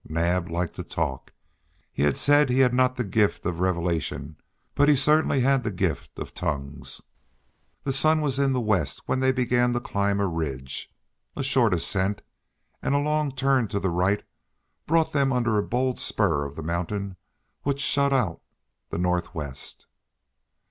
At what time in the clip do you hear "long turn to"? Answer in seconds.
12.97-13.79